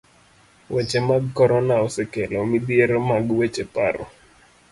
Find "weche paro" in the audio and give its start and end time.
3.37-4.05